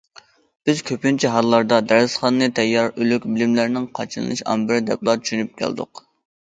[0.69, 6.09] بىز كۆپىنچە ھاللاردا دەرسخانىنى تەييار، ئۆلۈك بىلىملەرنىڭ قاچىلىنىش ئامبىرى دەپلا چۈشىنىپ كەلدۇق.